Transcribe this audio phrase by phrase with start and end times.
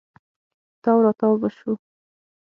[0.83, 1.71] تاو راتاو به سو.